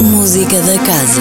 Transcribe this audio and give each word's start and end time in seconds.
Música 0.00 0.60
da 0.60 0.78
Casa. 0.78 1.20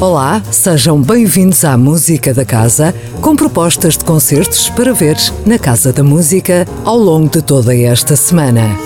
Olá, 0.00 0.40
sejam 0.52 1.02
bem-vindos 1.02 1.64
à 1.64 1.76
Música 1.76 2.32
da 2.32 2.44
Casa, 2.44 2.94
com 3.20 3.34
propostas 3.34 3.98
de 3.98 4.04
concertos 4.04 4.70
para 4.70 4.92
ver 4.92 5.16
na 5.44 5.58
Casa 5.58 5.92
da 5.92 6.04
Música 6.04 6.64
ao 6.84 6.96
longo 6.96 7.28
de 7.28 7.42
toda 7.42 7.76
esta 7.76 8.14
semana. 8.14 8.78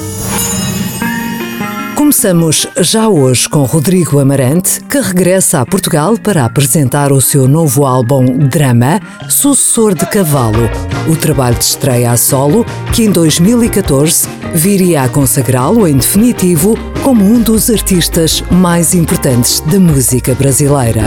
Começamos 2.13 2.67
já 2.79 3.08
hoje 3.08 3.49
com 3.49 3.65
Rodrigo 3.65 4.19
Amarante, 4.19 4.83
que 4.83 5.01
regressa 5.01 5.62
a 5.62 5.67
Portugal 5.67 6.19
para 6.19 6.44
apresentar 6.44 7.11
o 7.11 7.22
seu 7.22 7.49
novo 7.49 7.87
álbum 7.87 8.37
Drama, 8.37 9.01
Sucessor 9.31 9.94
de 9.94 10.04
Cavalo, 10.04 10.69
o 11.08 11.17
trabalho 11.17 11.56
de 11.56 11.65
estreia 11.65 12.12
a 12.12 12.19
solo, 12.19 12.67
que 12.94 13.04
em 13.04 13.11
2014 13.11 14.29
viria 14.54 15.04
a 15.04 15.08
consagrá-lo 15.08 15.88
em 15.88 15.97
definitivo 15.97 16.77
como 17.02 17.25
um 17.25 17.41
dos 17.41 17.70
artistas 17.70 18.45
mais 18.51 18.93
importantes 18.93 19.60
da 19.60 19.80
música 19.80 20.35
brasileira. 20.35 21.05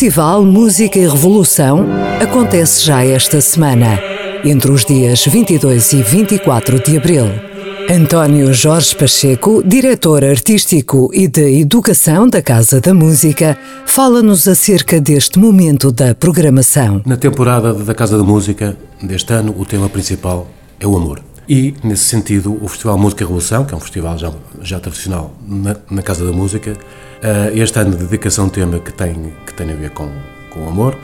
Festival 0.00 0.46
Música 0.46 0.98
e 0.98 1.06
Revolução 1.06 1.86
acontece 2.22 2.86
já 2.86 3.04
esta 3.04 3.38
semana, 3.38 4.00
entre 4.42 4.72
os 4.72 4.82
dias 4.82 5.26
22 5.26 5.92
e 5.92 6.02
24 6.02 6.82
de 6.82 6.96
abril. 6.96 7.26
António 7.86 8.50
Jorge 8.54 8.96
Pacheco, 8.96 9.62
diretor 9.62 10.24
artístico 10.24 11.10
e 11.12 11.28
de 11.28 11.60
educação 11.60 12.26
da 12.26 12.40
Casa 12.40 12.80
da 12.80 12.94
Música, 12.94 13.58
fala-nos 13.84 14.48
acerca 14.48 14.98
deste 14.98 15.38
momento 15.38 15.92
da 15.92 16.14
programação. 16.14 17.02
Na 17.04 17.18
temporada 17.18 17.74
da 17.74 17.94
Casa 17.94 18.16
da 18.16 18.24
Música 18.24 18.74
deste 19.02 19.34
ano, 19.34 19.54
o 19.58 19.66
tema 19.66 19.90
principal 19.90 20.48
é 20.80 20.86
o 20.86 20.96
amor. 20.96 21.20
E, 21.50 21.74
nesse 21.82 22.04
sentido, 22.04 22.56
o 22.62 22.68
Festival 22.68 22.96
Música 22.96 23.24
Revolução, 23.24 23.64
que 23.64 23.74
é 23.74 23.76
um 23.76 23.80
festival 23.80 24.16
já, 24.16 24.32
já 24.62 24.78
tradicional 24.78 25.34
na, 25.44 25.74
na 25.90 26.00
Casa 26.00 26.24
da 26.24 26.30
Música, 26.30 26.74
uh, 26.74 27.58
este 27.58 27.76
ano 27.76 27.90
de 27.90 28.04
dedicação 28.04 28.46
um 28.46 28.48
tema 28.48 28.78
que 28.78 28.92
tem, 28.92 29.32
que 29.44 29.52
tem 29.52 29.68
a 29.68 29.74
ver 29.74 29.90
com, 29.90 30.08
com 30.48 30.60
o 30.60 30.68
amor, 30.68 30.96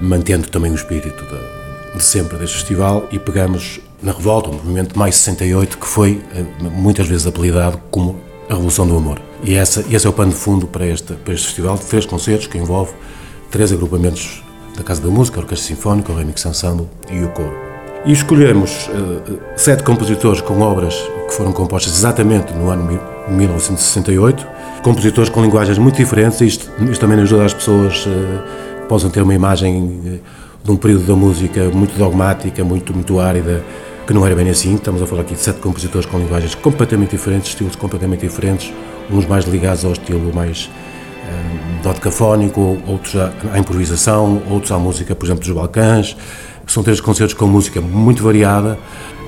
mantendo 0.00 0.48
também 0.48 0.72
o 0.72 0.74
espírito 0.74 1.24
de, 1.24 1.98
de 1.98 2.02
sempre 2.02 2.36
deste 2.36 2.56
festival, 2.56 3.06
e 3.12 3.18
pegamos 3.20 3.78
na 4.02 4.10
revolta, 4.10 4.50
o 4.50 4.54
movimento 4.54 4.98
mais 4.98 5.14
68, 5.14 5.78
que 5.78 5.86
foi 5.86 6.20
uh, 6.34 6.64
muitas 6.68 7.06
vezes 7.06 7.24
apelidado 7.24 7.80
como 7.88 8.18
a 8.48 8.54
Revolução 8.54 8.88
do 8.88 8.96
Amor. 8.96 9.22
E 9.44 9.54
essa, 9.54 9.84
esse 9.88 10.04
é 10.04 10.10
o 10.10 10.12
pano 10.12 10.32
de 10.32 10.36
fundo 10.36 10.66
para 10.66 10.84
este, 10.84 11.12
para 11.12 11.32
este 11.32 11.46
festival, 11.46 11.76
de 11.78 11.84
três 11.84 12.04
concertos 12.04 12.48
que 12.48 12.58
envolve 12.58 12.92
três 13.52 13.72
agrupamentos 13.72 14.42
da 14.76 14.82
Casa 14.82 15.00
da 15.00 15.08
Música, 15.10 15.38
a 15.38 15.42
Orquestra 15.42 15.68
Sinfónica, 15.68 16.10
o 16.10 16.16
Remix 16.16 16.44
Ensemble 16.44 16.88
e 17.08 17.22
o 17.22 17.28
Coro. 17.28 17.65
E 18.04 18.12
escolhemos 18.12 18.88
uh, 18.88 19.38
sete 19.56 19.82
compositores 19.82 20.40
com 20.40 20.60
obras 20.60 20.94
que 21.26 21.34
foram 21.34 21.52
compostas 21.52 21.92
exatamente 21.92 22.52
no 22.52 22.70
ano 22.70 23.00
1968, 23.28 24.46
compositores 24.82 25.28
com 25.28 25.42
linguagens 25.42 25.78
muito 25.78 25.96
diferentes, 25.96 26.40
isto, 26.40 26.70
isto 26.88 27.00
também 27.00 27.18
ajuda 27.20 27.44
as 27.44 27.54
pessoas 27.54 28.06
uh, 28.06 28.80
que 28.82 28.88
possam 28.88 29.10
ter 29.10 29.22
uma 29.22 29.34
imagem 29.34 30.20
de 30.62 30.70
um 30.70 30.76
período 30.76 31.06
da 31.06 31.16
música 31.16 31.68
muito 31.70 31.98
dogmática, 31.98 32.62
muito, 32.62 32.94
muito 32.94 33.18
árida, 33.18 33.64
que 34.06 34.14
não 34.14 34.24
era 34.24 34.36
bem 34.36 34.48
assim. 34.48 34.76
Estamos 34.76 35.02
a 35.02 35.06
falar 35.06 35.22
aqui 35.22 35.34
de 35.34 35.40
sete 35.40 35.58
compositores 35.58 36.06
com 36.06 36.18
linguagens 36.18 36.54
completamente 36.54 37.10
diferentes, 37.10 37.48
estilos 37.48 37.74
completamente 37.74 38.20
diferentes, 38.20 38.72
uns 39.10 39.26
mais 39.26 39.44
ligados 39.44 39.84
ao 39.84 39.92
estilo 39.92 40.32
mais 40.32 40.68
dodecafónico, 41.82 42.78
outros 42.86 43.16
à, 43.16 43.32
à 43.52 43.58
improvisação, 43.58 44.42
outros 44.50 44.72
à 44.72 44.78
música, 44.78 45.14
por 45.14 45.26
exemplo, 45.26 45.44
dos 45.44 45.52
Balcãs, 45.52 46.16
são 46.66 46.82
três 46.82 47.00
concertos 47.00 47.34
com 47.34 47.46
música 47.46 47.80
muito 47.80 48.22
variada 48.22 48.78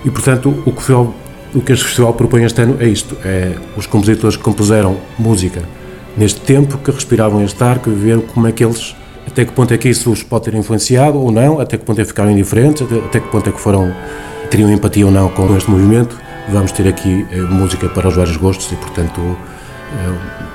e, 0.04 0.10
portanto, 0.10 0.62
o 0.66 0.72
que, 0.72 0.92
o, 0.92 1.14
o 1.54 1.60
que 1.60 1.72
este 1.72 1.84
festival 1.84 2.12
propõe 2.14 2.44
este 2.44 2.60
ano 2.62 2.76
é 2.80 2.88
isto: 2.88 3.16
é 3.24 3.54
os 3.76 3.86
compositores 3.86 4.36
que 4.36 4.42
compuseram 4.42 4.96
música 5.18 5.62
neste 6.16 6.40
tempo, 6.40 6.76
que 6.78 6.90
respiravam 6.90 7.42
este 7.44 7.62
ar, 7.62 7.78
que 7.78 7.88
viveram 7.88 8.22
como 8.22 8.46
é 8.46 8.52
que 8.52 8.64
eles. 8.64 8.94
Até 9.26 9.44
que 9.44 9.52
ponto 9.52 9.72
é 9.72 9.78
que 9.78 9.88
isso 9.88 10.10
os 10.10 10.22
pode 10.22 10.46
ter 10.46 10.54
influenciado 10.54 11.18
ou 11.18 11.30
não, 11.30 11.60
até 11.60 11.76
que 11.76 11.84
ponto 11.84 12.00
é 12.00 12.02
que 12.02 12.08
ficaram 12.08 12.30
indiferentes, 12.30 12.82
até, 12.82 12.96
até 12.96 13.20
que 13.20 13.28
ponto 13.28 13.48
é 13.48 13.52
que 13.52 13.60
foram, 13.60 13.94
teriam 14.50 14.72
empatia 14.72 15.04
ou 15.04 15.12
não 15.12 15.28
com 15.28 15.54
este 15.56 15.70
movimento. 15.70 16.18
Vamos 16.48 16.72
ter 16.72 16.88
aqui 16.88 17.26
eh, 17.30 17.36
música 17.42 17.90
para 17.90 18.08
os 18.08 18.16
vários 18.16 18.38
gostos 18.38 18.72
e, 18.72 18.76
portanto, 18.76 19.20
eh, 19.20 20.48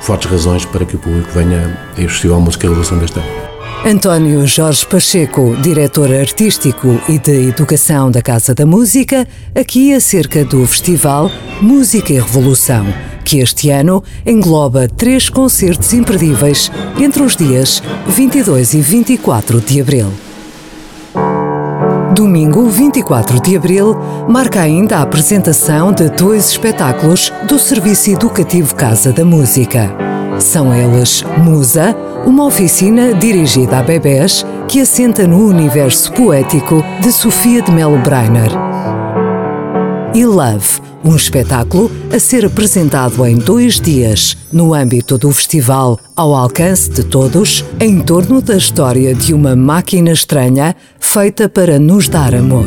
fortes 0.00 0.30
razões 0.30 0.64
para 0.64 0.84
que 0.86 0.94
o 0.94 0.98
público 0.98 1.28
venha 1.32 1.76
a 1.96 2.00
este 2.00 2.08
Festival 2.12 2.40
Música 2.40 2.68
Revolução 2.68 2.98
deste 2.98 3.18
ano. 3.18 3.59
António 3.84 4.46
Jorge 4.46 4.84
Pacheco, 4.86 5.56
diretor 5.56 6.12
artístico 6.12 7.00
e 7.08 7.18
de 7.18 7.48
educação 7.48 8.10
da 8.10 8.20
Casa 8.20 8.54
da 8.54 8.66
Música, 8.66 9.26
aqui 9.54 9.94
acerca 9.94 10.44
do 10.44 10.66
festival 10.66 11.30
Música 11.62 12.12
e 12.12 12.20
Revolução, 12.20 12.86
que 13.24 13.38
este 13.38 13.70
ano 13.70 14.04
engloba 14.26 14.86
três 14.86 15.30
concertos 15.30 15.94
imperdíveis 15.94 16.70
entre 17.00 17.22
os 17.22 17.34
dias 17.34 17.82
22 18.06 18.74
e 18.74 18.80
24 18.82 19.60
de 19.62 19.80
abril. 19.80 20.12
Domingo 22.14 22.68
24 22.68 23.40
de 23.40 23.56
abril 23.56 23.96
marca 24.28 24.60
ainda 24.60 24.98
a 24.98 25.02
apresentação 25.02 25.90
de 25.90 26.10
dois 26.10 26.50
espetáculos 26.50 27.32
do 27.48 27.58
Serviço 27.58 28.10
Educativo 28.10 28.74
Casa 28.74 29.10
da 29.10 29.24
Música. 29.24 30.09
São 30.40 30.74
eles 30.74 31.22
Musa, 31.38 31.94
uma 32.26 32.46
oficina 32.46 33.12
dirigida 33.12 33.78
a 33.78 33.82
bebés 33.82 34.44
que 34.66 34.80
assenta 34.80 35.26
no 35.26 35.46
universo 35.46 36.12
poético 36.12 36.82
de 37.00 37.12
Sofia 37.12 37.60
de 37.60 37.70
Mello 37.70 37.98
Breiner. 37.98 38.50
E 40.14 40.24
Love, 40.24 40.80
um 41.04 41.14
espetáculo 41.14 41.90
a 42.12 42.18
ser 42.18 42.46
apresentado 42.46 43.24
em 43.26 43.36
dois 43.36 43.78
dias, 43.78 44.36
no 44.50 44.72
âmbito 44.74 45.18
do 45.18 45.30
festival 45.30 45.98
ao 46.16 46.34
alcance 46.34 46.90
de 46.90 47.04
todos, 47.04 47.64
em 47.78 48.00
torno 48.00 48.40
da 48.40 48.56
história 48.56 49.14
de 49.14 49.34
uma 49.34 49.54
máquina 49.54 50.10
estranha 50.10 50.74
feita 50.98 51.48
para 51.48 51.78
nos 51.78 52.08
dar 52.08 52.34
amor. 52.34 52.66